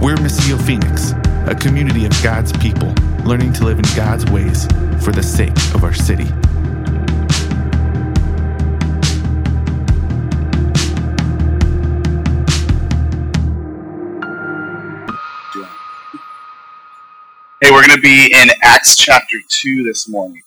[0.00, 1.12] We're Missio Phoenix,
[1.46, 2.88] a community of God's people
[3.26, 4.64] learning to live in God's ways
[5.04, 6.24] for the sake of our city.
[17.60, 20.40] Hey, we're going to be in Acts chapter 2 this morning.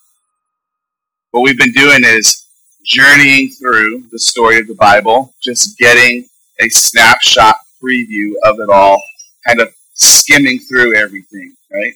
[1.29, 2.47] What we've been doing is
[2.83, 6.25] journeying through the story of the Bible, just getting
[6.59, 8.99] a snapshot preview of it all,
[9.47, 11.93] kind of skimming through everything, right?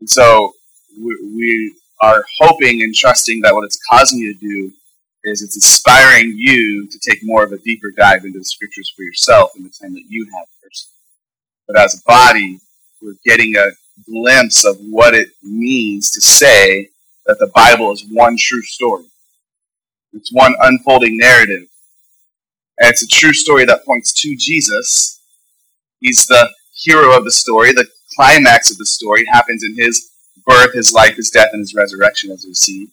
[0.00, 0.52] And so
[0.98, 4.72] we, we are hoping and trusting that what it's causing you to do
[5.24, 9.02] is it's inspiring you to take more of a deeper dive into the scriptures for
[9.02, 10.88] yourself in the time that you have first.
[11.66, 12.58] But as a body,
[13.02, 13.70] we're getting a
[14.08, 16.88] glimpse of what it means to say
[17.26, 19.04] that the Bible is one true story.
[20.12, 21.66] It's one unfolding narrative.
[22.78, 25.20] And it's a true story that points to Jesus.
[26.00, 26.50] He's the
[26.82, 27.72] hero of the story.
[27.72, 30.10] The climax of the story happens in his
[30.46, 32.88] birth, his life, his death, and his resurrection, as we see.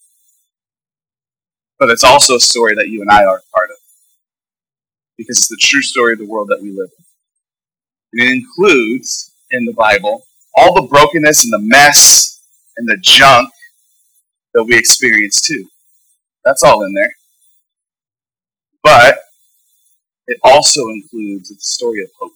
[1.79, 3.77] But it's also a story that you and I are part of.
[5.17, 7.05] Because it's the true story of the world that we live in.
[8.13, 12.41] And it includes, in the Bible, all the brokenness and the mess
[12.77, 13.49] and the junk
[14.53, 15.67] that we experience too.
[16.43, 17.13] That's all in there.
[18.83, 19.19] But
[20.27, 22.33] it also includes the story of hope,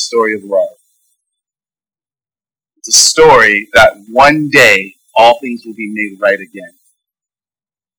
[0.00, 0.76] story of love.
[2.78, 6.72] It's a story that one day all things will be made right again.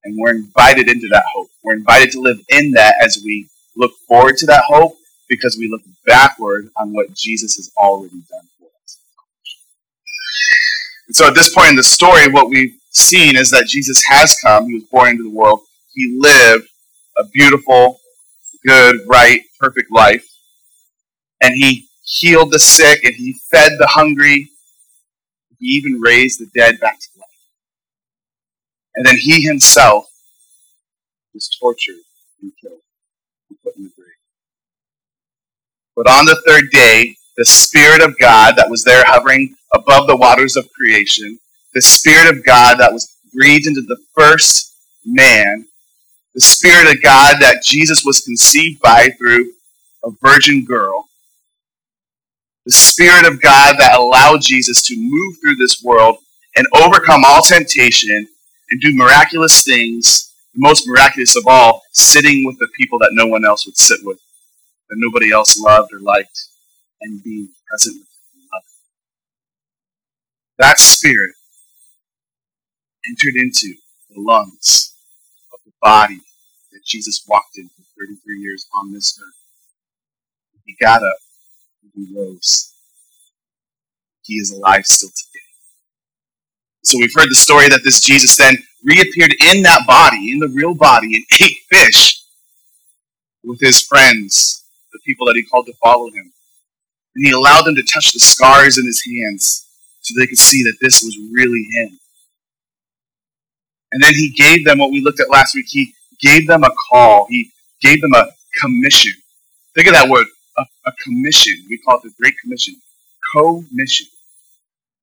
[0.04, 1.48] And we're invited into that hope.
[1.62, 4.96] We're invited to live in that as we look forward to that hope
[5.28, 8.48] because we look backward on what Jesus has already done.
[8.58, 8.98] For us.
[11.06, 14.36] And so at this point in the story, what we've seen is that Jesus has
[14.44, 14.66] come.
[14.66, 15.60] He was born into the world.
[15.94, 16.66] He lived
[17.18, 18.00] a beautiful,
[18.66, 20.26] good, right, perfect life.
[21.40, 24.50] And he healed the sick and he fed the hungry.
[25.58, 27.28] He even raised the dead back to life.
[28.94, 30.10] And then he himself
[31.32, 31.96] was tortured
[32.42, 32.80] and killed
[33.48, 34.08] and put in the grave.
[35.96, 40.16] But on the third day, the Spirit of God that was there hovering above the
[40.16, 41.38] waters of creation,
[41.74, 44.74] the Spirit of God that was breathed into the first
[45.06, 45.64] man,
[46.34, 49.52] the Spirit of God that Jesus was conceived by through
[50.04, 51.08] a virgin girl,
[52.64, 56.18] the Spirit of God that allowed Jesus to move through this world
[56.56, 58.28] and overcome all temptation
[58.70, 63.26] and do miraculous things, the most miraculous of all, sitting with the people that no
[63.26, 64.18] one else would sit with,
[64.90, 66.48] that nobody else loved or liked,
[67.00, 68.60] and being present with them.
[70.58, 71.32] that spirit
[73.08, 73.74] entered into
[74.10, 74.94] the lungs
[75.52, 76.20] of the body
[76.72, 79.34] that Jesus walked in for 33 years on this earth.
[80.64, 81.16] He got up
[81.94, 82.72] he rose.
[84.22, 85.44] He is alive still today.
[86.84, 90.48] So we've heard the story that this Jesus then reappeared in that body, in the
[90.48, 92.22] real body, and ate fish
[93.44, 96.32] with his friends, the people that he called to follow him.
[97.14, 99.68] And he allowed them to touch the scars in his hands
[100.00, 101.98] so they could see that this was really him.
[103.92, 105.66] And then he gave them what we looked at last week.
[105.68, 107.26] He gave them a call.
[107.28, 107.50] He
[107.82, 108.28] gave them a
[108.60, 109.12] commission.
[109.74, 110.26] Think of that word,
[110.58, 111.54] a, a commission.
[111.68, 112.74] We call it the Great Commission.
[113.34, 114.06] Co-mission.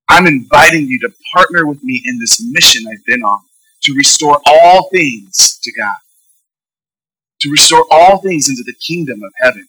[0.09, 3.41] I'm inviting you to partner with me in this mission I've been on
[3.83, 5.95] to restore all things to God,
[7.41, 9.67] to restore all things into the kingdom of heaven.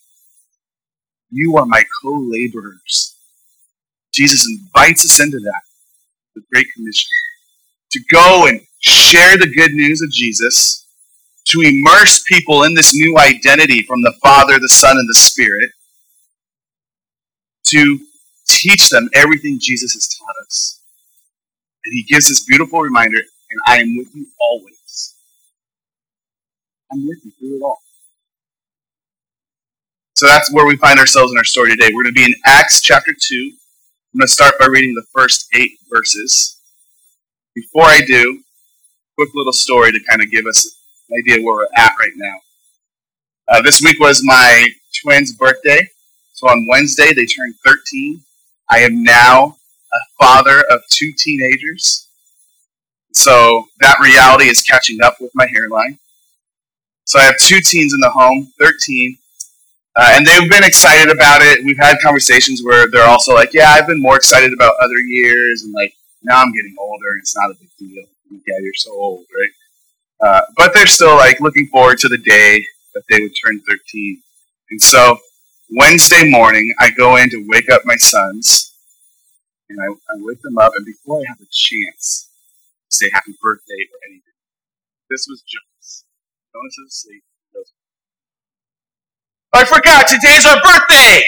[1.31, 3.15] You are my co laborers.
[4.13, 5.63] Jesus invites us into that,
[6.35, 7.09] the Great Commission,
[7.93, 10.87] to go and share the good news of Jesus,
[11.51, 15.71] to immerse people in this new identity from the Father, the Son, and the Spirit,
[17.67, 17.99] to
[18.47, 20.81] teach them everything Jesus has taught us.
[21.85, 25.15] And he gives this beautiful reminder, and I am with you always.
[26.93, 27.81] I'm with you through it all.
[30.15, 31.91] So that's where we find ourselves in our story today.
[31.95, 33.53] We're going to be in Acts chapter 2,
[34.13, 36.59] I'm going to start by reading the first eight verses.
[37.55, 38.43] Before I do,
[39.17, 40.80] quick little story to kind of give us
[41.19, 42.37] idea where we're at right now.
[43.49, 44.69] Uh, this week was my
[45.03, 45.89] twins' birthday.
[46.35, 48.23] So on Wednesday, they turned 13.
[48.71, 49.57] I am now
[49.93, 52.09] a father of two teenagers.
[53.13, 55.99] So that reality is catching up with my hairline.
[57.05, 59.19] So I have two teens in the home, 13
[59.97, 61.65] uh, and they've been excited about it.
[61.65, 65.63] We've had conversations where they're also like, "Yeah, I've been more excited about other years,
[65.63, 65.93] and like
[66.23, 69.51] now I'm getting older, and it's not a big deal." Yeah, you're so old, right?
[70.23, 72.65] Uh, but they're still like looking forward to the day
[72.95, 74.23] that they would turn 13.
[74.71, 75.19] And so
[75.71, 78.75] Wednesday morning, I go in to wake up my sons,
[79.69, 82.29] and I, I wake them up, and before I have a chance
[82.91, 84.35] to say happy birthday or anything,
[85.09, 86.05] this was Jonas.
[86.53, 87.23] Jonas is asleep.
[89.53, 91.23] I forgot, today's our birthday!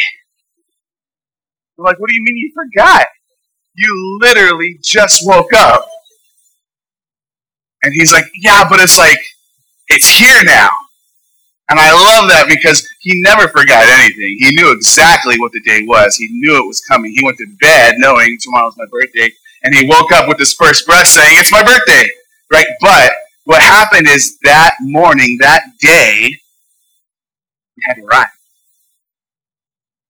[1.78, 3.06] I'm like, what do you mean you forgot?
[3.74, 5.88] You literally just woke up.
[7.82, 9.18] And he's like, yeah, but it's like,
[9.88, 10.70] it's here now.
[11.68, 14.36] And I love that because he never forgot anything.
[14.38, 16.16] He knew exactly what the day was.
[16.16, 17.12] He knew it was coming.
[17.12, 19.30] He went to bed knowing tomorrow's my birthday,
[19.64, 22.10] and he woke up with his first breath saying, It's my birthday.
[22.52, 22.66] Right?
[22.80, 23.12] But
[23.44, 26.36] what happened is that morning, that day,
[27.76, 28.30] he had arrived.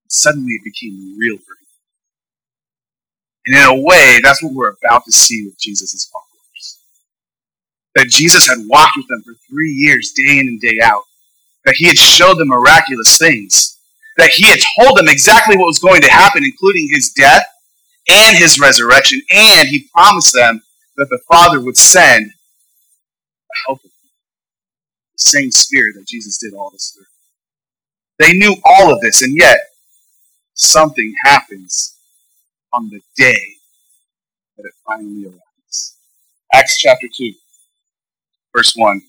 [0.08, 1.58] Suddenly it became real for him.
[3.46, 6.31] And in a way, that's what we're about to see with Jesus' followers.
[7.94, 11.04] That Jesus had walked with them for three years, day in and day out.
[11.64, 13.78] That he had showed them miraculous things,
[14.16, 17.44] that he had told them exactly what was going to happen, including his death
[18.08, 20.62] and his resurrection, and he promised them
[20.96, 23.90] that the Father would send a helper, the
[25.18, 27.06] same Spirit that Jesus did all this through.
[28.18, 29.58] They knew all of this, and yet
[30.54, 31.96] something happens
[32.72, 33.56] on the day
[34.56, 35.96] that it finally arrives.
[36.52, 37.32] Acts chapter 2,
[38.54, 39.00] verse 1.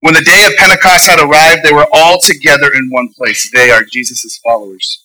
[0.00, 3.50] When the day of Pentecost had arrived, they were all together in one place.
[3.52, 5.04] They are Jesus' followers.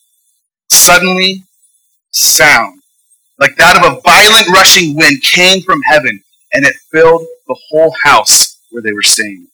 [0.69, 1.43] Suddenly,
[2.11, 2.81] sound
[3.39, 6.21] like that of a violent rushing wind came from heaven,
[6.53, 9.47] and it filled the whole house where they were staying.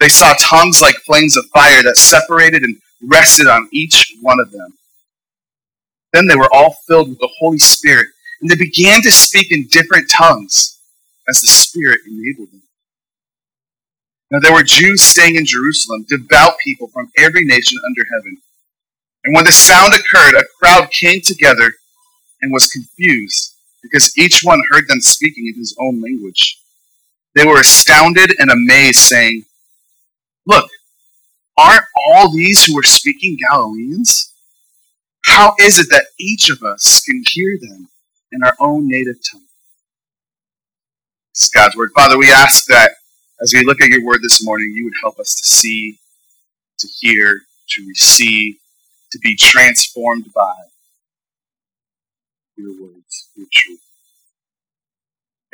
[0.00, 4.50] They saw tongues like flames of fire that separated and rested on each one of
[4.50, 4.74] them.
[6.12, 8.08] Then they were all filled with the Holy Spirit,
[8.40, 10.79] and they began to speak in different tongues
[11.30, 12.62] as the Spirit enabled them.
[14.30, 18.36] Now there were Jews staying in Jerusalem, devout people from every nation under heaven.
[19.24, 21.72] And when the sound occurred, a crowd came together
[22.42, 26.58] and was confused, because each one heard them speaking in his own language.
[27.34, 29.44] They were astounded and amazed, saying,
[30.46, 30.68] Look,
[31.56, 34.32] aren't all these who are speaking Galileans?
[35.24, 37.88] How is it that each of us can hear them
[38.32, 39.44] in our own native tongue?
[41.40, 41.90] Is God's word.
[41.96, 42.92] Father, we ask that
[43.40, 45.98] as we look at your word this morning, you would help us to see,
[46.78, 48.56] to hear, to receive,
[49.12, 50.54] to be transformed by
[52.56, 53.80] your words, your truth.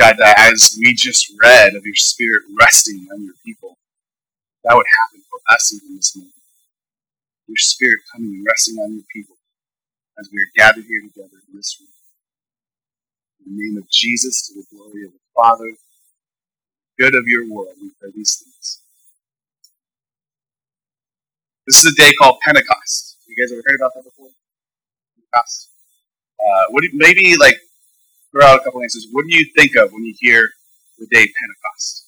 [0.01, 3.79] God, that as we just read of your spirit resting on your people,
[4.65, 6.35] that would happen for us even this moment.
[7.49, 9.37] Your spirit coming and resting on your people
[10.19, 11.89] as we are gathered here together in this room.
[13.47, 15.71] In the name of Jesus, to the glory of the Father,
[16.99, 17.75] good of your world.
[17.81, 18.81] We pray these things.
[21.67, 23.19] This is a day called Pentecost.
[23.29, 24.31] You guys ever heard about that before?
[25.15, 25.69] Pentecost.
[26.41, 27.57] Uh, what do, maybe like
[28.33, 29.09] throw out a couple answers.
[29.13, 30.49] What do you think of when you hear
[30.99, 32.07] the day Pentecost?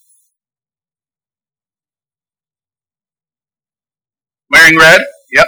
[4.50, 5.02] Wearing red?
[5.32, 5.46] Yep.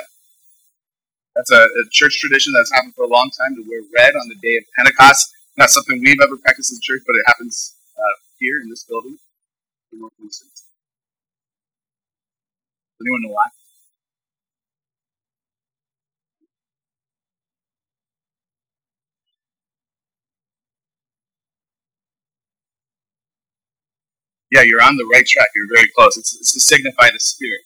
[1.35, 4.29] That's a, a, church tradition that's happened for a long time to wear red on
[4.29, 5.32] the day of Pentecost.
[5.61, 9.19] Not something we've ever practiced in church, but it happens uh, here in this building.
[9.93, 10.11] Anyone
[13.23, 13.47] know why?
[24.51, 25.49] Yeah, you're on the right track.
[25.55, 26.17] You're very close.
[26.17, 27.61] It's, it's to signify the Spirit.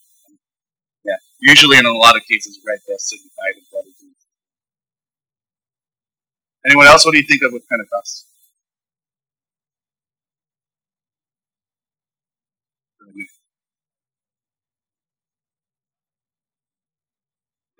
[1.04, 3.73] Yeah, usually in a lot of cases, red does signify the.
[6.66, 7.04] Anyone else?
[7.06, 8.26] What do you think of with Pentecost?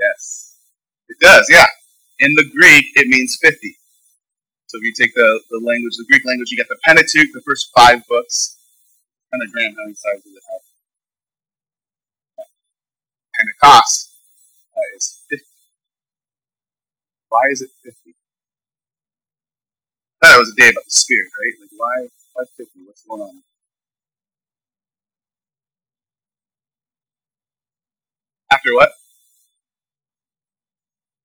[0.01, 0.57] Yes.
[1.09, 1.67] It does, yeah.
[2.21, 3.77] In the Greek, it means 50.
[4.69, 7.43] So if you take the, the language, the Greek language, you get the Pentateuch, the
[7.47, 8.59] first five books.
[9.33, 10.63] Pentagram, how many sides does it have?
[13.39, 14.13] Pentecost
[14.77, 15.45] uh, is 50.
[17.31, 18.04] Why is it 50?
[20.25, 21.55] Thought it was a day about the Spirit, right?
[21.61, 22.81] Like, why, why 50?
[22.87, 23.43] What's going on?
[28.53, 28.93] After what?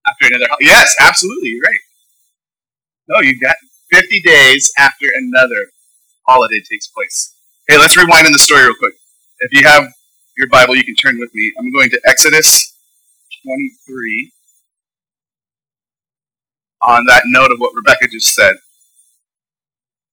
[0.09, 0.47] after another.
[0.61, 1.79] Yes, absolutely, you're right.
[3.07, 3.55] No, you've got
[3.91, 5.67] 50 days after another
[6.27, 7.35] holiday takes place.
[7.67, 8.93] Hey, let's rewind in the story real quick.
[9.39, 9.91] If you have
[10.37, 11.53] your Bible, you can turn with me.
[11.59, 12.75] I'm going to Exodus
[13.45, 14.31] 23
[16.83, 18.55] on that note of what Rebecca just said.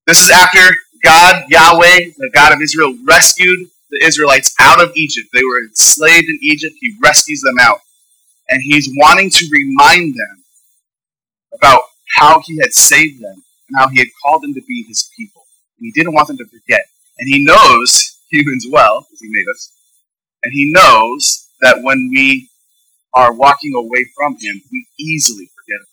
[0.06, 5.28] This is after God, Yahweh, the God of Israel, rescued the Israelites out of Egypt.
[5.32, 6.76] They were enslaved in Egypt.
[6.80, 7.80] He rescues them out.
[8.48, 10.44] And he's wanting to remind them
[11.52, 11.82] about
[12.16, 15.42] how he had saved them and how he had called them to be his people.
[15.78, 16.82] And he didn't want them to forget.
[17.18, 19.72] And he knows humans well, because he made us.
[20.44, 22.48] And he knows that when we
[23.14, 25.88] are walking away from him, we easily forget it.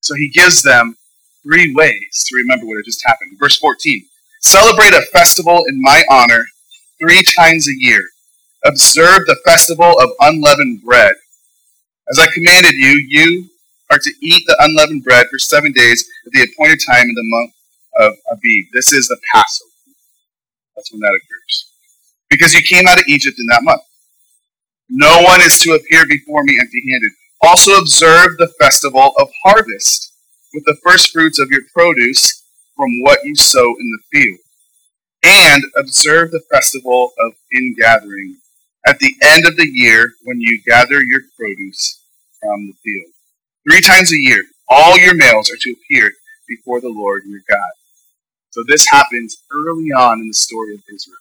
[0.00, 0.96] So he gives them
[1.44, 3.38] three ways to remember what had just happened.
[3.38, 4.04] Verse 14
[4.40, 6.44] Celebrate a festival in my honor
[7.00, 8.02] three times a year.
[8.66, 11.14] Observe the festival of unleavened bread.
[12.10, 13.48] As I commanded you, you
[13.90, 17.22] are to eat the unleavened bread for seven days at the appointed time in the
[17.24, 17.52] month
[17.96, 18.66] of Abib.
[18.72, 19.70] This is the Passover.
[20.76, 21.70] That's when that occurs.
[22.28, 23.82] Because you came out of Egypt in that month.
[24.88, 27.12] No one is to appear before me empty handed.
[27.42, 30.13] Also observe the festival of harvest
[30.54, 32.42] with the first fruits of your produce
[32.76, 34.38] from what you sow in the field.
[35.24, 38.36] And observe the festival of ingathering
[38.86, 42.00] at the end of the year when you gather your produce
[42.40, 43.12] from the field.
[43.68, 46.10] Three times a year, all your males are to appear
[46.46, 47.72] before the Lord your God.
[48.50, 51.16] So this happens early on in the story of Israel.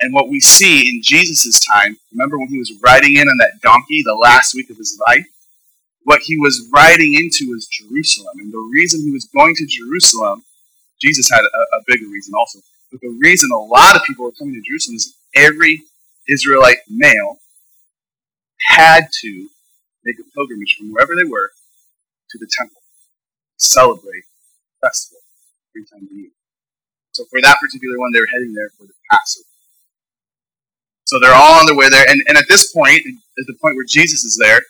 [0.00, 3.60] And what we see in Jesus' time, remember when he was riding in on that
[3.62, 5.26] donkey the last week of his life?
[6.08, 8.38] What he was riding into was Jerusalem.
[8.38, 10.42] And the reason he was going to Jerusalem,
[11.02, 12.60] Jesus had a, a bigger reason also.
[12.90, 15.82] But the reason a lot of people were coming to Jerusalem is every
[16.26, 17.36] Israelite male
[18.70, 19.48] had to
[20.02, 21.50] make a pilgrimage from wherever they were
[22.30, 22.80] to the temple,
[23.58, 24.24] celebrate
[24.80, 25.20] festival
[25.74, 26.30] three times a year.
[27.12, 29.44] So for that particular one, they were heading there for the Passover.
[31.04, 33.02] So they're all on their way there, and, and at this point,
[33.38, 34.62] at the point where Jesus is there,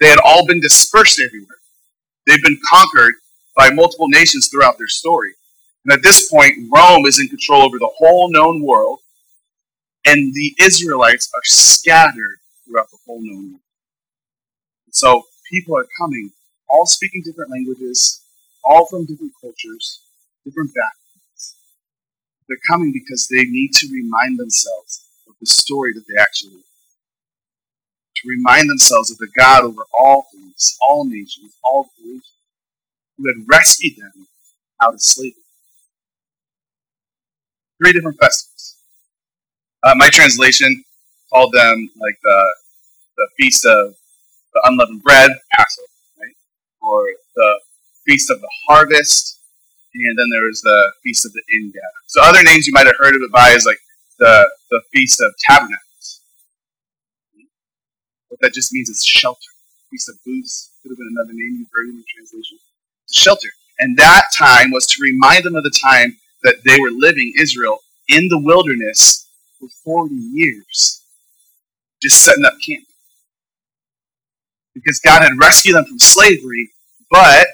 [0.00, 1.58] they had all been dispersed everywhere.
[2.26, 3.14] They've been conquered
[3.56, 5.34] by multiple nations throughout their story.
[5.84, 9.00] And at this point, Rome is in control over the whole known world,
[10.04, 13.60] and the Israelites are scattered throughout the whole known world.
[14.90, 16.30] So people are coming,
[16.68, 18.22] all speaking different languages,
[18.64, 20.00] all from different cultures,
[20.44, 21.56] different backgrounds.
[22.48, 26.62] They're coming because they need to remind themselves of the story that they actually
[28.26, 32.22] remind themselves of the God over all things, all nations, all creation,
[33.18, 34.26] who had rescued them
[34.82, 35.34] out of slavery.
[37.82, 38.76] Three different festivals.
[39.82, 40.84] Uh, my translation
[41.32, 42.54] called them like the,
[43.16, 43.94] the Feast of
[44.54, 45.88] the Unleavened Bread, Passover,
[46.20, 46.34] right?
[46.80, 47.60] Or the
[48.06, 49.40] Feast of the Harvest,
[49.94, 51.82] and then there was the Feast of the Ingathering.
[52.06, 53.78] So other names you might have heard of it by is like
[54.18, 55.83] the, the Feast of Tabernacles
[58.34, 59.38] what that just means is shelter.
[59.92, 62.58] Feast of Booths could have been another name you've heard in the translation.
[63.12, 63.48] Shelter.
[63.78, 67.78] And that time was to remind them of the time that they were living, Israel,
[68.08, 69.28] in the wilderness
[69.60, 71.00] for 40 years,
[72.02, 72.82] just setting up camp.
[74.74, 76.72] Because God had rescued them from slavery,
[77.12, 77.46] but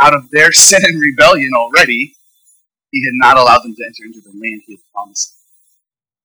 [0.00, 2.16] out of their sin and rebellion already,
[2.90, 5.36] He had not allowed them to enter into the land He had promised.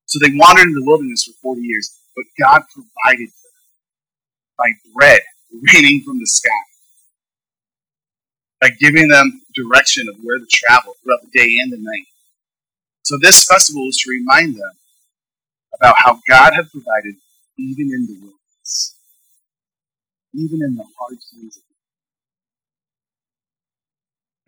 [0.08, 3.30] So they wandered in the wilderness for 40 years, but God provided
[4.60, 5.22] by bread
[5.74, 6.62] raining from the sky,
[8.62, 12.06] by giving them direction of where to travel throughout the day and the night.
[13.04, 14.74] So this festival is to remind them
[15.74, 17.16] about how God had provided
[17.58, 18.96] even in the wilderness,
[20.36, 21.60] even in the hard times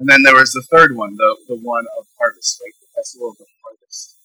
[0.01, 2.73] and then there was the third one, the, the one of harvest, right?
[2.81, 4.15] The festival of the harvest.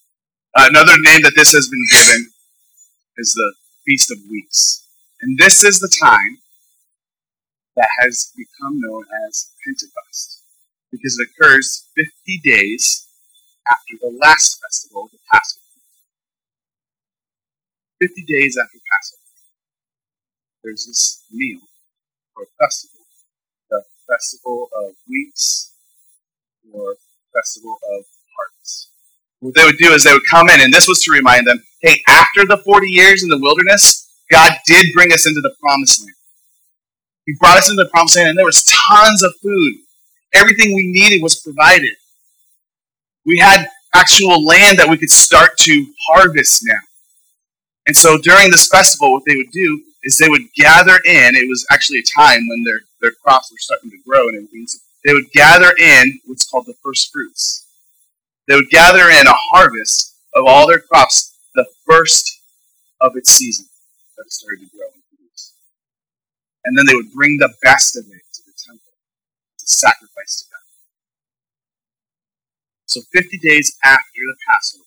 [0.57, 2.31] Uh, another name that this has been given
[3.19, 4.86] is the Feast of Weeks.
[5.21, 6.39] And this is the time
[7.77, 10.43] that has become known as Pentecost,
[10.91, 13.07] because it occurs 50 days
[13.69, 15.63] after the last festival, the Passover.
[18.01, 19.23] 50 days after Passover,
[20.63, 21.61] there's this meal
[22.37, 23.01] or festival,
[23.71, 25.73] the festival of weeks
[26.73, 26.97] or
[27.35, 28.05] festival of
[28.37, 28.91] harvest.
[29.41, 31.63] What they would do is they would come in, and this was to remind them
[31.81, 36.03] hey, after the 40 years in the wilderness, God did bring us into the promised
[36.03, 36.15] land.
[37.27, 39.75] He brought us into the promised land, and there was tons of food.
[40.35, 41.95] Everything we needed was provided.
[43.25, 46.79] We had actual land that we could start to harvest now.
[47.87, 51.35] And so during this festival, what they would do is they would gather in.
[51.35, 54.67] It was actually a time when their, their crops were starting to grow and everything.
[54.67, 57.65] So they would gather in what's called the first fruits.
[58.49, 62.41] They would gather in a harvest of all their crops, the first
[63.01, 63.67] of its season
[64.17, 65.55] that started to grow and produce.
[66.65, 68.97] And then they would bring the best of it to the temple
[69.59, 70.67] to sacrifice to God.
[72.87, 74.85] So 50 days after the Passover,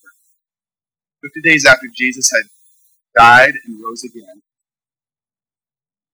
[1.22, 2.44] 50 days after Jesus had
[3.16, 4.42] died and rose again,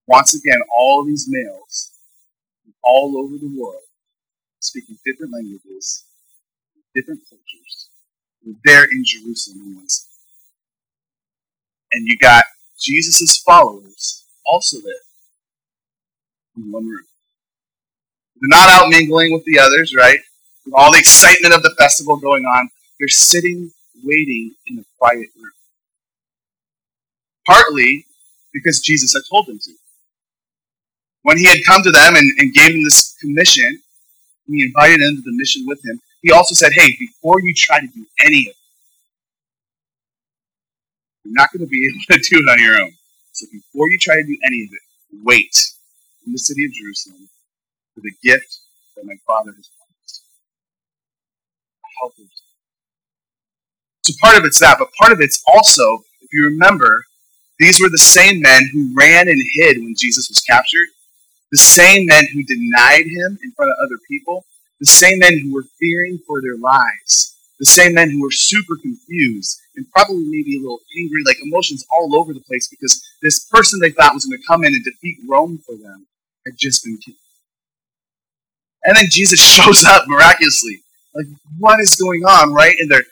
[0.07, 1.93] once again, all these males
[2.63, 3.83] from all over the world
[4.61, 6.05] speaking different languages,
[6.95, 7.89] different cultures,
[8.45, 10.09] were there in Jerusalem once.
[11.93, 12.45] And you got
[12.79, 14.95] Jesus' followers also there
[16.57, 17.05] in one room.
[18.41, 20.19] They're not out mingling with the others, right?
[20.65, 22.69] With all the excitement of the festival going on,
[22.99, 23.71] they're sitting,
[24.05, 25.53] waiting in a quiet room.
[27.47, 28.07] Partly
[28.53, 29.73] because Jesus had told them to.
[31.23, 33.81] When he had come to them and, and gave them this commission,
[34.47, 37.81] he invited them to the mission with him, he also said, Hey, before you try
[37.81, 38.56] to do any of
[41.27, 42.93] you're not going to be able to do it on your own.
[43.33, 44.83] So before you try to do any of it,
[45.25, 45.55] wait
[46.27, 47.29] in the city of Jerusalem
[47.95, 48.61] for the gift
[48.97, 50.23] that my Father has promised.
[52.01, 52.43] Helpers.
[54.05, 57.05] So part of it's that, but part of it's also, if you remember,
[57.59, 60.87] these were the same men who ran and hid when Jesus was captured,
[61.51, 64.45] the same men who denied him in front of other people,
[64.79, 68.77] the same men who were fearing for their lives, the same men who were super
[68.77, 73.47] confused and probably maybe a little angry, like emotions all over the place because this
[73.47, 76.07] person they thought was going to come in and defeat Rome for them
[76.45, 77.17] had just been killed.
[78.85, 80.83] And then Jesus shows up miraculously.
[81.15, 81.27] Like,
[81.59, 82.77] what is going on, right?
[82.79, 83.03] And their,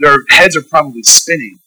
[0.00, 1.60] their heads are probably spinning.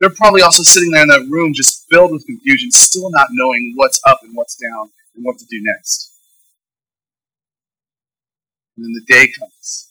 [0.00, 3.72] They're probably also sitting there in that room just filled with confusion, still not knowing
[3.74, 6.12] what's up and what's down and what to do next.
[8.76, 9.88] And then the day comes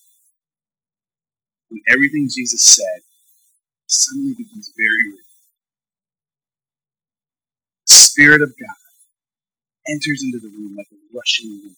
[1.69, 3.01] when everything Jesus said
[3.88, 5.25] suddenly becomes very real.
[7.88, 8.75] The Spirit of God
[9.88, 11.75] enters into the room like a rushing wind.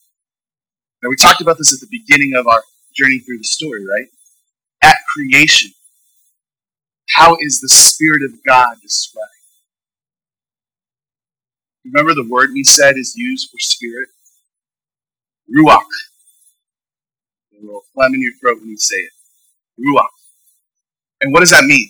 [1.03, 2.63] Now, we talked about this at the beginning of our
[2.95, 4.07] journey through the story, right?
[4.81, 5.71] At creation,
[7.09, 9.27] how is the Spirit of God described?
[11.85, 14.09] Remember the word we said is used for spirit?
[15.49, 15.83] Ruach.
[17.51, 19.11] It will phlegm in your throat when you say it.
[19.79, 20.07] Ruach.
[21.21, 21.89] And what does that mean?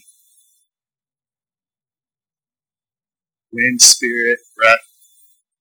[3.51, 4.79] Wind, spirit, breath.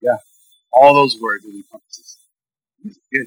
[0.00, 0.16] Yeah.
[0.72, 2.18] All those words it encompasses.
[3.12, 3.26] Good.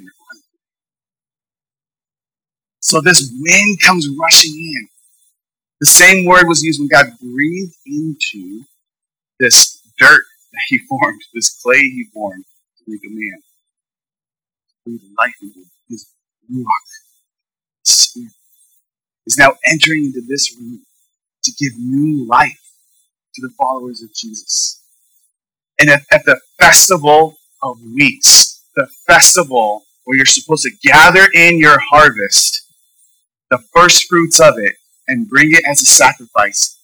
[2.81, 4.87] So this wind comes rushing in.
[5.79, 8.63] The same word was used when God breathed into
[9.39, 12.45] this dirt that he formed, this clay he formed
[12.77, 13.41] to make a man.
[14.85, 16.07] Breathe life into his
[16.51, 16.65] ruach,
[17.83, 18.31] spirit,
[19.29, 20.81] is now entering into this room
[21.43, 22.59] to give new life
[23.35, 24.81] to the followers of Jesus.
[25.79, 31.59] And at, at the festival of weeks, the festival where you're supposed to gather in
[31.59, 32.65] your harvest,
[33.51, 34.75] the first fruits of it,
[35.07, 36.77] and bring it as a sacrifice,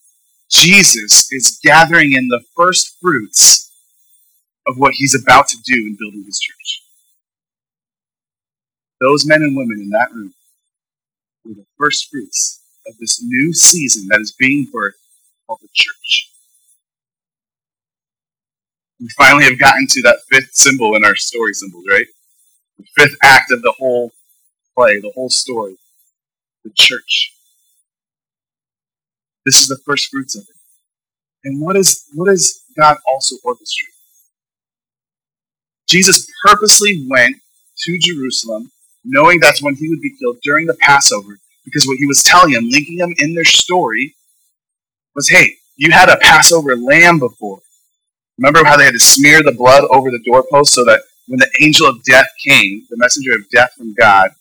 [0.49, 3.71] Jesus is gathering in the first fruits
[4.67, 6.84] of what he's about to do in building his church.
[9.01, 10.34] Those men and women in that room
[11.45, 14.93] were the first fruits of this new season that is being birthed
[15.47, 16.31] called the church.
[18.99, 22.08] We finally have gotten to that fifth symbol in our story symbols, right?
[22.77, 24.12] The fifth act of the whole
[24.75, 25.77] play, the whole story,
[26.63, 27.34] the church.
[29.45, 30.55] This is the first fruits of it.
[31.43, 33.93] And what is what does God also orchestrate?
[35.88, 37.36] Jesus purposely went
[37.84, 38.71] to Jerusalem,
[39.05, 42.53] knowing that's when he would be killed during the Passover, because what he was telling
[42.53, 44.15] them, linking them in their story,
[45.15, 47.61] was hey, you had a Passover lamb before.
[48.37, 51.51] Remember how they had to smear the blood over the doorpost so that when the
[51.61, 54.31] angel of death came, the messenger of death from God,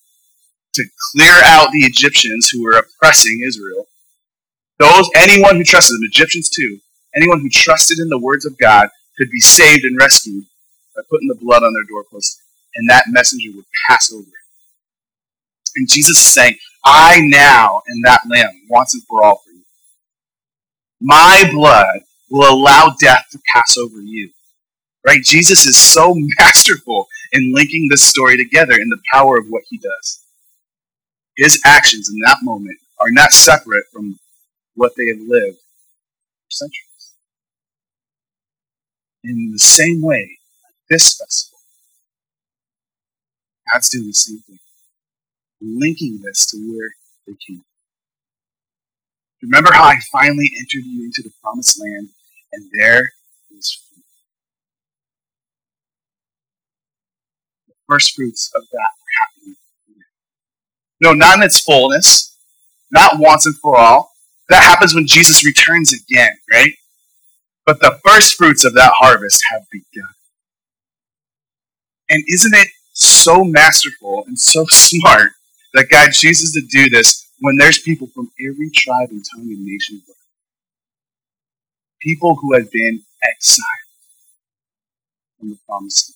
[0.75, 3.87] to clear out the Egyptians who were oppressing Israel,
[4.79, 6.79] those anyone who trusted them, Egyptians too,
[7.15, 10.45] anyone who trusted in the words of God could be saved and rescued
[10.97, 12.43] by putting the blood on their doorpost,
[12.75, 14.27] and that messenger would pass over.
[15.77, 19.63] And Jesus is saying, I now am that lamb once and for all for you.
[21.01, 24.31] My blood will allow death to pass over you.
[25.07, 25.23] Right?
[25.23, 29.79] Jesus is so masterful in linking this story together in the power of what he
[29.79, 30.21] does.
[31.37, 34.19] His actions in that moment are not separate from
[34.75, 37.15] what they have lived for centuries.
[39.25, 40.39] In the same way,
[40.89, 41.59] this festival,
[43.73, 44.59] God's doing the same thing,
[45.65, 46.91] linking this to where
[47.27, 47.65] they came.
[49.43, 52.09] Remember how I finally entered you into the promised land,
[52.53, 53.13] and there
[53.57, 54.05] is fruit.
[57.69, 59.57] The first fruits of that are happening.
[61.01, 62.37] No, not in its fullness,
[62.91, 64.13] not once and for all,
[64.49, 66.73] that happens when Jesus returns again, right?
[67.67, 70.09] But the first fruits of that harvest have begun.
[72.09, 75.33] And isn't it so masterful and so smart
[75.75, 79.65] that God chooses to do this when there's people from every tribe and tongue and
[79.65, 80.01] nation?
[82.01, 83.65] People who had been exiled
[85.39, 86.15] from the promised land.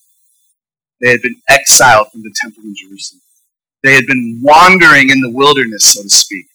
[1.01, 3.21] They had been exiled from the temple in Jerusalem.
[3.83, 6.47] They had been wandering in the wilderness, so to speak,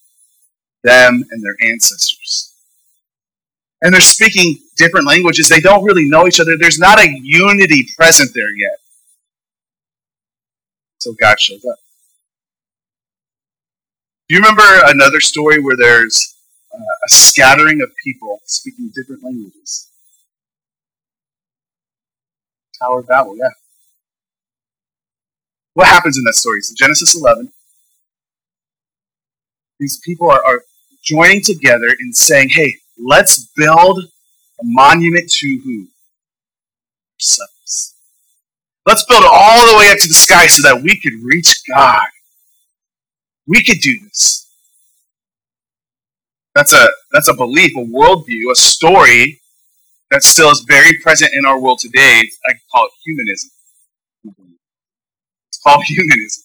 [0.83, 2.55] them and their ancestors.
[3.83, 5.49] And they're speaking different languages.
[5.49, 6.57] They don't really know each other.
[6.59, 8.79] There's not a unity present there yet.
[10.99, 11.79] So God shows up.
[14.35, 16.37] You remember another story where there's
[16.75, 19.92] uh, a scattering of people speaking different languages?
[22.83, 23.51] Tower of Babel, yeah.
[25.75, 26.62] What happens in that story?
[26.62, 27.53] So Genesis 11.
[29.79, 30.62] These people are, are
[31.05, 35.87] joining together and saying, hey, let's build a monument to who?
[37.20, 37.94] Ourselves.
[38.85, 41.62] Let's build it all the way up to the sky so that we could reach
[41.73, 42.09] God.
[43.46, 44.48] We could do this.
[46.54, 49.40] That's a that's a belief, a worldview, a story
[50.11, 52.22] that still is very present in our world today.
[52.46, 53.50] I call it humanism.
[55.50, 56.44] It's called humanism.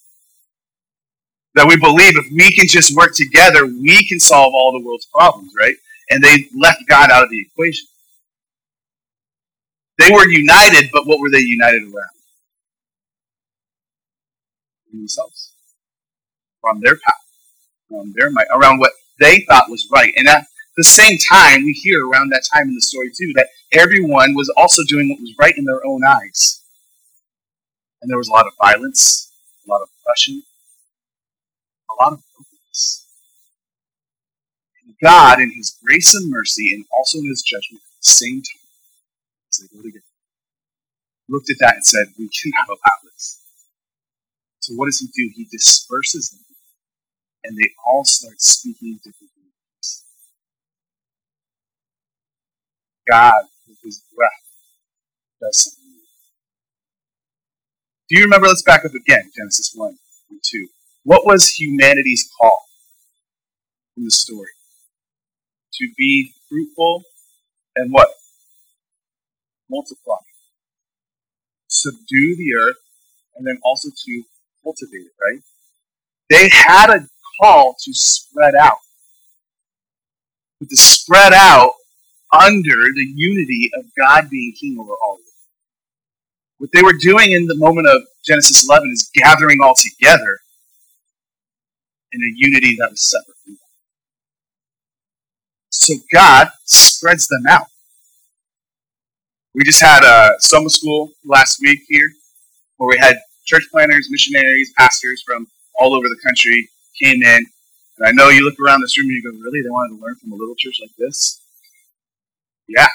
[1.56, 5.08] That we believe if we can just work together, we can solve all the world's
[5.08, 5.76] problems, right?
[6.10, 7.88] And they left God out of the equation.
[10.00, 12.10] They were united, but what were they united around?
[14.92, 15.54] Themselves.
[16.64, 17.98] Around their power.
[17.98, 18.48] Around their might.
[18.54, 20.14] Around what they thought was right.
[20.18, 20.46] And at
[20.78, 24.52] the same time, we hear around that time in the story too that everyone was
[24.58, 26.62] also doing what was right in their own eyes.
[28.02, 29.32] And there was a lot of violence,
[29.68, 30.44] a lot of oppression,
[31.90, 33.06] a lot of brokenness.
[35.02, 38.68] God, in His grace and mercy, and also in His judgment at the same time,
[39.50, 40.04] as they go together,
[41.28, 43.42] looked at that and said, We cannot allow this.
[44.60, 45.32] So what does He do?
[45.36, 46.40] He disperses them,
[47.44, 50.04] and they all start speaking different languages.
[53.10, 54.32] God, with His breath,
[55.42, 55.90] does something.
[55.90, 56.02] new.
[58.10, 58.48] Do you remember?
[58.48, 59.98] Let's back up again, Genesis 1
[60.30, 60.68] and 2.
[61.04, 62.66] What was humanity's call
[63.98, 64.50] in the story?
[65.80, 67.04] to be fruitful
[67.76, 68.10] and what?
[69.70, 70.18] Multiply.
[71.68, 72.78] Subdue the earth
[73.36, 74.24] and then also to
[74.64, 75.42] cultivate it, right?
[76.30, 77.08] They had a
[77.42, 78.78] call to spread out.
[80.60, 81.74] But to spread out
[82.32, 85.20] under the unity of God being king over all.
[86.58, 90.40] What they were doing in the moment of Genesis 11 is gathering all together
[92.12, 93.58] in a unity that was separate from.
[95.70, 97.68] So God spreads them out.
[99.56, 102.12] We just had a summer school last week here
[102.78, 105.48] where we had church planners, missionaries, pastors from
[105.80, 106.70] all over the country
[107.02, 107.46] came in.
[107.98, 109.62] And I know you look around this room and you go, really?
[109.62, 111.42] They wanted to learn from a little church like this?
[112.68, 112.88] Yeah.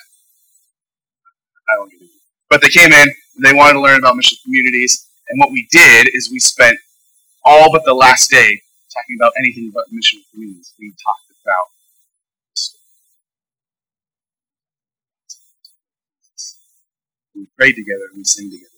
[1.70, 2.10] I don't get it.
[2.48, 5.06] But they came in and they wanted to learn about mission communities.
[5.28, 6.78] And what we did is we spent
[7.44, 8.60] all but the last day
[8.92, 10.72] talking about anything but mission communities.
[10.78, 11.66] We talked about
[17.34, 18.73] we prayed together and we sang together.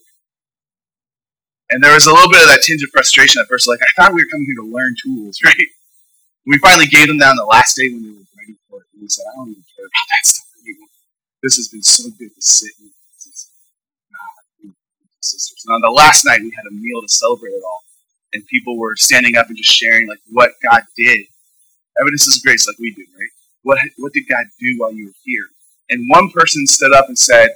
[1.70, 3.90] And there was a little bit of that tinge of frustration at first, like I
[3.96, 5.68] thought we were coming here to learn tools, right?
[6.46, 9.02] We finally gave them on the last day when they were ready for it, and
[9.02, 10.88] we said, I don't even care about that stuff anymore.
[11.42, 12.90] This has been so good to sit in
[15.26, 15.64] sisters.
[15.66, 17.82] And on the last night, we had a meal to celebrate it all,
[18.32, 21.26] and people were standing up and just sharing like what God did.
[22.00, 23.30] Evidence is grace, like we do, right?
[23.62, 25.46] What what did God do while you were here?
[25.90, 27.50] And one person stood up and said,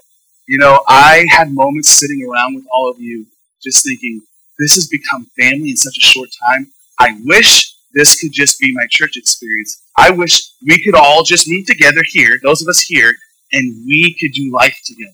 [0.46, 3.26] you know, I had moments sitting around with all of you
[3.62, 4.20] just thinking,
[4.58, 6.70] this has become family in such a short time.
[6.98, 9.82] I wish this could just be my church experience.
[9.98, 13.12] I wish we could all just meet together here, those of us here,
[13.52, 15.12] and we could do life together.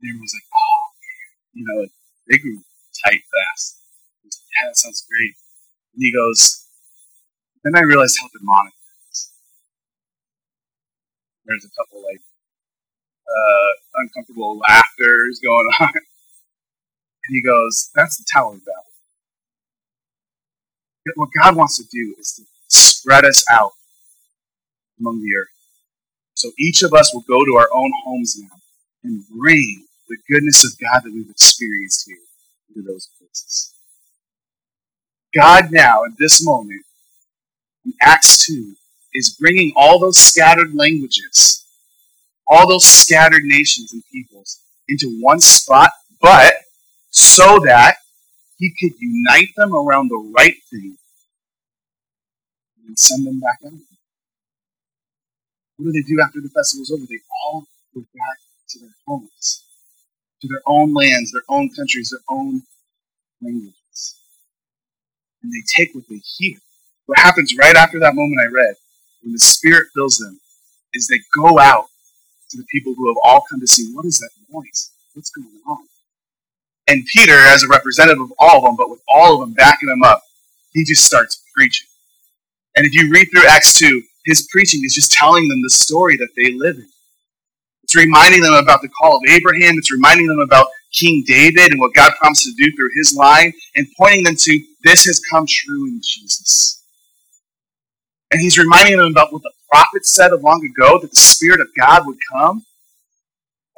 [0.00, 0.84] And everyone's like, oh,
[1.52, 1.86] you know,
[2.28, 2.58] they grew
[3.04, 3.78] tight fast.
[4.24, 5.34] yeah, that sounds great.
[5.94, 6.64] And he goes,
[7.62, 9.30] then I realized how demonic it is.
[11.46, 12.20] There's a couple like
[13.28, 13.70] uh,
[14.02, 15.92] uncomfortable laughter going on.
[17.26, 18.82] And he goes, That's the Tower of Babel.
[21.16, 23.72] What God wants to do is to spread us out
[24.98, 25.48] among the earth.
[26.34, 28.56] So each of us will go to our own homes now
[29.04, 32.16] and bring the goodness of God that we've experienced here
[32.68, 33.72] into those places.
[35.34, 36.82] God now, at this moment,
[37.84, 38.74] in Acts 2,
[39.12, 41.64] is bringing all those scattered languages
[42.46, 46.54] all those scattered nations and peoples into one spot, but
[47.14, 47.98] so that
[48.58, 50.96] he could unite them around the right thing
[52.86, 53.72] and send them back out.
[55.76, 57.04] What do they do after the festival's over?
[57.08, 58.38] They all go back
[58.70, 59.64] to their homes,
[60.42, 62.62] to their own lands, their own countries, their own
[63.40, 64.18] languages.
[65.42, 66.58] And they take what they hear.
[67.06, 68.74] What happens right after that moment I read,
[69.22, 70.40] when the Spirit fills them,
[70.92, 71.86] is they go out
[72.50, 74.90] to the people who have all come to see what is that noise?
[75.12, 75.86] What's going on?
[76.86, 79.88] And Peter, as a representative of all of them, but with all of them backing
[79.88, 80.22] him up,
[80.72, 81.86] he just starts preaching.
[82.76, 86.16] And if you read through Acts 2, his preaching is just telling them the story
[86.16, 86.88] that they live in.
[87.84, 89.76] It's reminding them about the call of Abraham.
[89.78, 93.52] It's reminding them about King David and what God promised to do through his line
[93.76, 96.82] and pointing them to this has come true in Jesus.
[98.30, 101.60] And he's reminding them about what the prophets said of long ago that the Spirit
[101.60, 102.64] of God would come.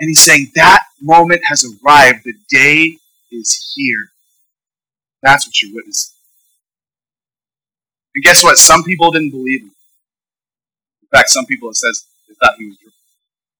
[0.00, 2.24] And he's saying that moment has arrived.
[2.24, 2.98] The day
[3.30, 4.10] is here.
[5.22, 6.14] That's what you're witnessing.
[8.14, 8.58] And guess what?
[8.58, 9.72] Some people didn't believe him.
[11.02, 12.94] In fact, some people it says they thought he was drunk.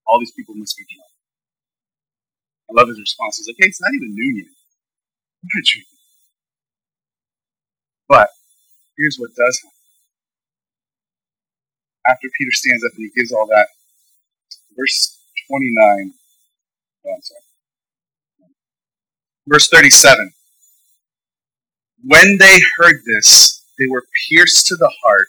[0.07, 1.11] All these people must be drunk.
[2.71, 3.39] I love his response.
[3.39, 4.47] He's like, hey, it's not even noon yet.
[4.47, 5.97] I'm not drinking.
[8.09, 8.29] But
[8.99, 9.73] here's what does happen.
[12.09, 13.69] After Peter stands up and he gives all that,
[14.77, 15.19] verse
[15.49, 16.26] 29, oh, I'm sorry.
[19.47, 20.33] Verse 37.
[22.05, 25.29] When they heard this, they were pierced to the heart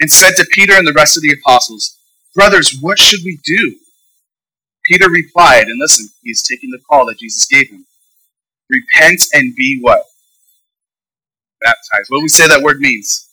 [0.00, 1.96] and said to Peter and the rest of the apostles,
[2.34, 3.76] Brothers, what should we do?
[4.84, 7.86] Peter replied, and listen, he's taking the call that Jesus gave him.
[8.68, 10.04] Repent and be what?
[11.60, 12.10] Baptized.
[12.10, 13.28] What do we say that word means?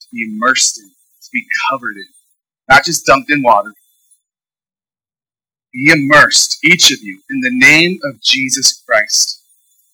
[0.00, 2.06] To be immersed in, to be covered in,
[2.68, 3.72] not just dunked in water.
[5.78, 9.38] Be immersed, each of you, in the name of Jesus Christ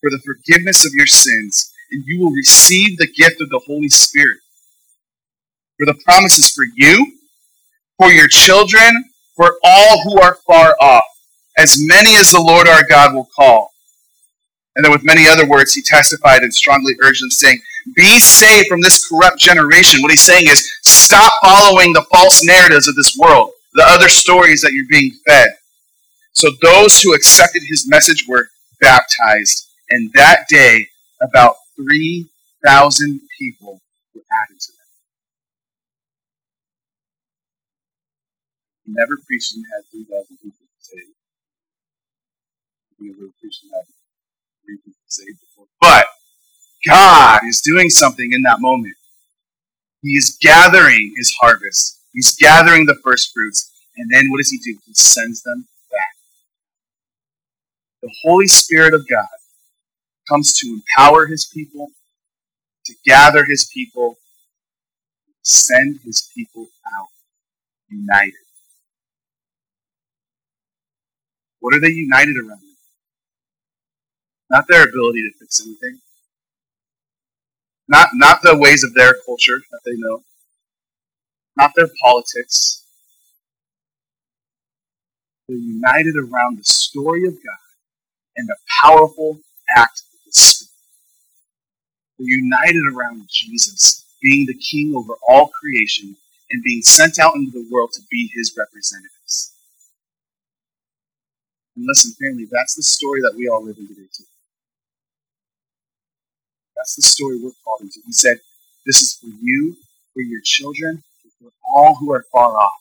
[0.04, 3.88] for the forgiveness of your sins, and you will receive the gift of the Holy
[3.88, 4.36] Spirit.
[5.78, 7.16] For the promises for you,
[7.96, 11.04] for your children, for all who are far off,
[11.56, 13.70] as many as the Lord our God will call.
[14.76, 17.58] And then with many other words, he testified and strongly urged them, saying,
[17.96, 20.02] Be saved from this corrupt generation.
[20.02, 24.60] What he's saying is, stop following the false narratives of this world, the other stories
[24.60, 25.48] that you're being fed.
[26.34, 28.48] So those who accepted his message were
[28.80, 29.70] baptized.
[29.90, 30.88] And that day,
[31.22, 33.80] about 3,000 people
[34.14, 34.72] were added to
[38.84, 41.14] He never preached and had 3,000 people saved.
[42.98, 43.86] He never preached and had
[44.66, 45.66] 3 people saved before.
[45.80, 46.06] But
[46.86, 48.96] God is doing something in that moment.
[50.02, 52.00] He is gathering his harvest.
[52.12, 53.72] He's gathering the first fruits.
[53.96, 54.76] And then what does he do?
[54.84, 55.66] He sends them.
[58.04, 59.26] The Holy Spirit of God
[60.28, 61.88] comes to empower his people,
[62.84, 64.18] to gather his people,
[65.40, 67.08] send his people out
[67.88, 68.34] united.
[71.60, 72.60] What are they united around?
[74.50, 76.00] Not their ability to fix anything.
[77.88, 80.24] Not, not the ways of their culture that they know.
[81.56, 82.84] Not their politics.
[85.48, 87.63] They're united around the story of God
[88.36, 89.40] and the powerful
[89.76, 90.70] act of the Spirit.
[92.18, 96.16] They're united around Jesus being the king over all creation
[96.50, 99.54] and being sent out into the world to be his representatives.
[101.76, 104.24] And listen, family, that's the story that we all live in today, too.
[106.76, 108.00] That's the story we're called into.
[108.06, 108.38] He said,
[108.86, 109.76] This is for you,
[110.12, 111.02] for your children,
[111.40, 112.80] for all who are far off.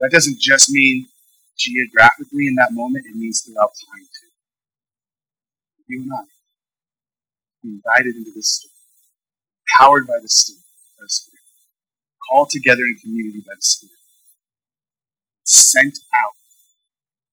[0.00, 1.06] That doesn't just mean
[1.58, 4.29] geographically in that moment, it means throughout time, too.
[5.90, 6.24] You and I,
[7.64, 8.72] invited into this story,
[9.78, 10.62] powered by the Spirit,
[10.98, 11.40] by the Spirit,
[12.30, 13.92] called together in community by the Spirit,
[15.44, 16.34] sent out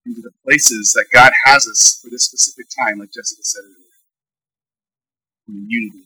[0.06, 3.76] into the places that God has us for this specific time, like Jessica said earlier.
[5.50, 6.04] In the unity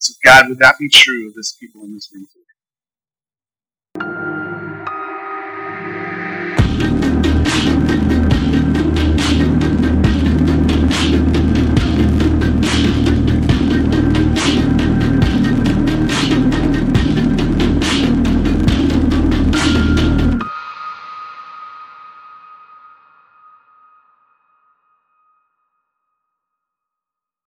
[0.00, 2.43] So, God, would that be true of this people in this room today?